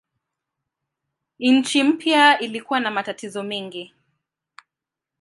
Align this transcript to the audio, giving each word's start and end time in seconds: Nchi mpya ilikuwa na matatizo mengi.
Nchi 1.39 1.83
mpya 1.83 2.39
ilikuwa 2.39 2.79
na 2.79 2.91
matatizo 2.91 3.43
mengi. 3.43 3.93